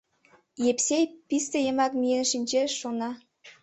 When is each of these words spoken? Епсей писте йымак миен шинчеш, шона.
Епсей 0.69 1.05
писте 1.27 1.59
йымак 1.65 1.93
миен 1.99 2.25
шинчеш, 2.31 2.69
шона. 2.79 3.11